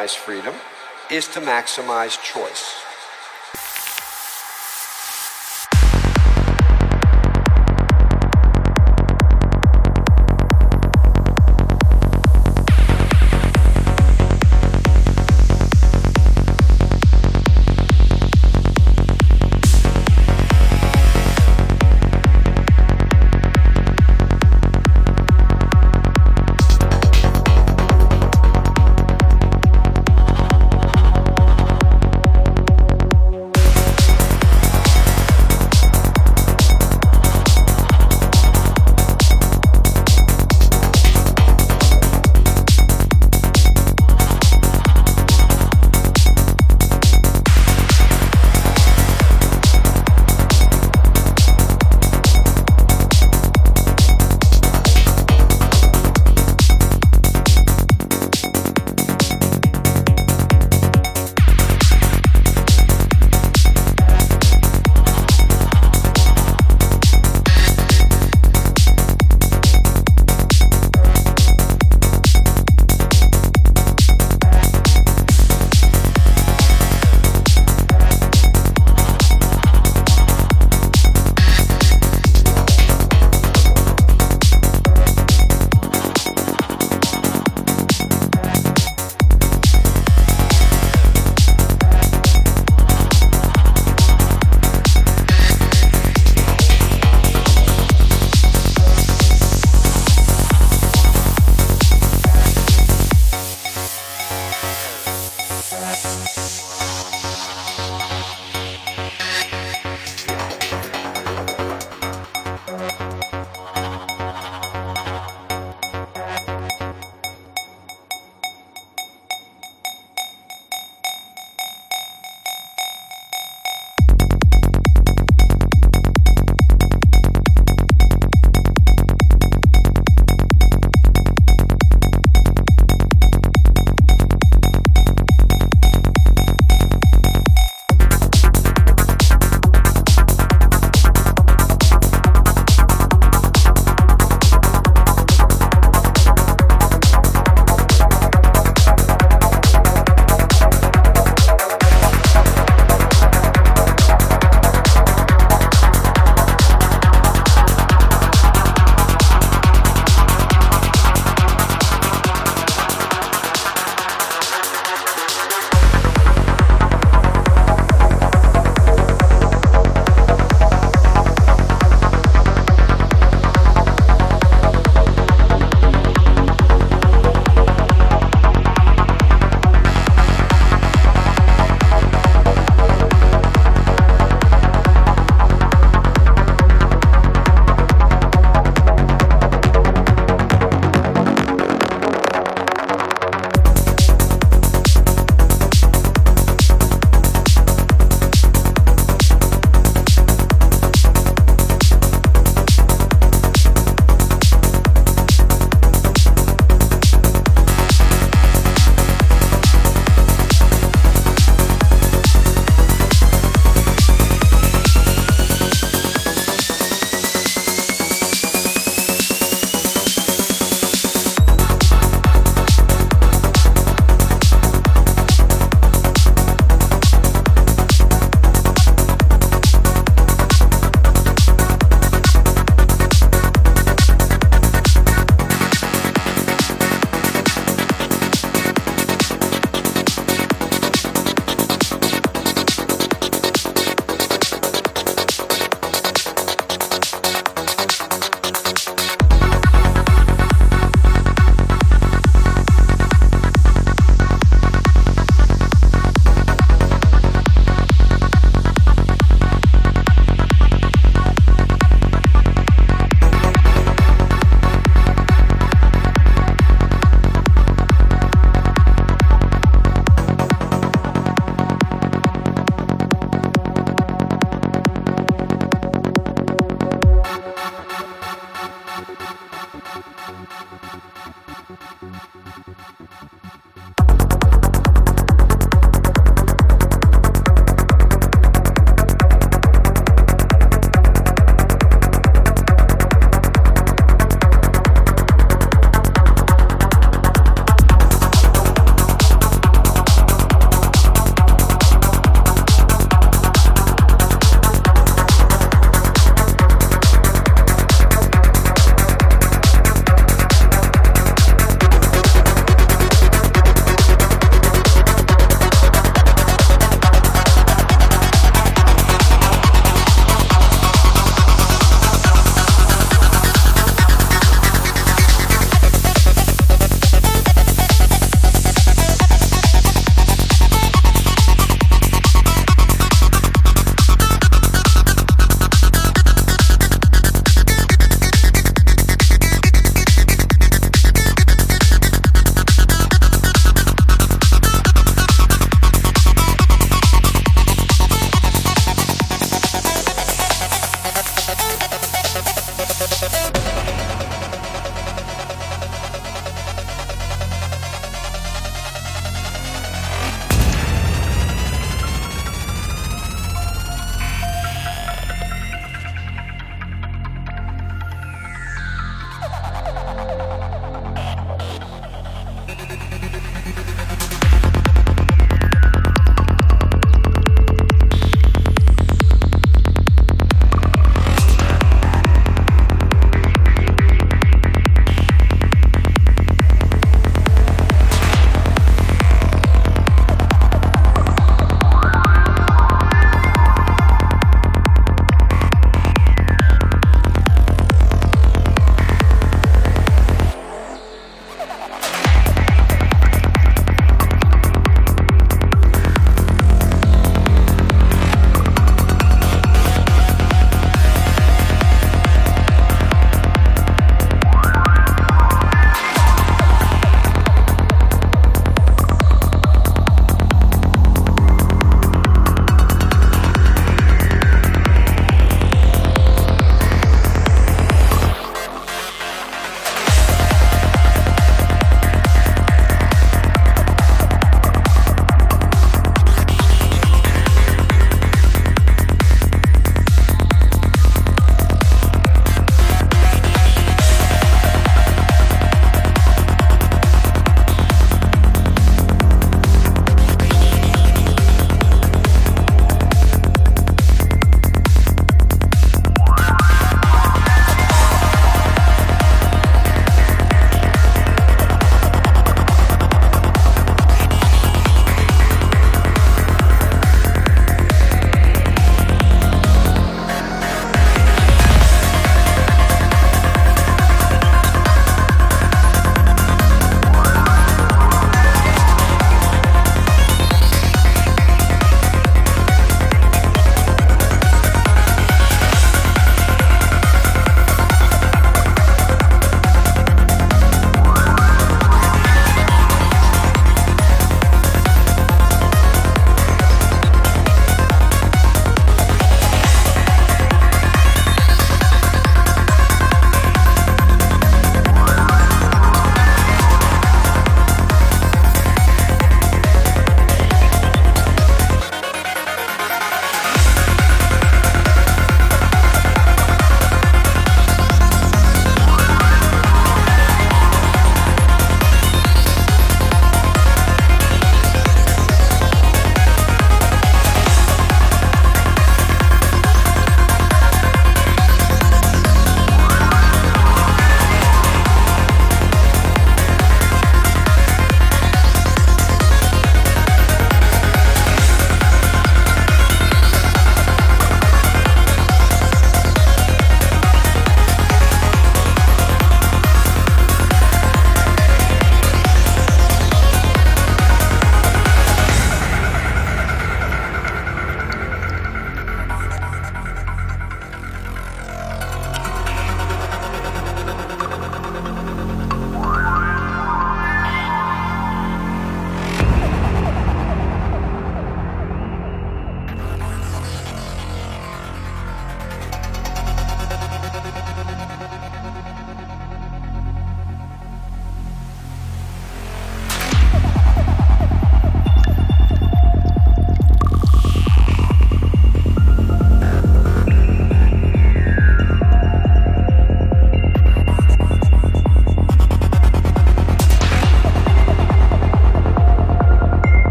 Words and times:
maximize 0.00 0.14
freedom 0.14 0.54
is 1.10 1.28
to 1.28 1.40
maximize 1.40 2.16
choice. 2.22 2.79